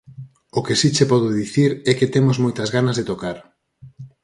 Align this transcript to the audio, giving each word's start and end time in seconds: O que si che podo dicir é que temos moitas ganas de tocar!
O 0.57 0.59
que 0.65 0.75
si 0.79 0.89
che 0.95 1.05
podo 1.11 1.35
dicir 1.41 1.71
é 1.89 1.91
que 1.97 2.11
temos 2.15 2.37
moitas 2.43 2.69
ganas 2.75 2.97
de 2.97 3.07
tocar! 3.11 3.37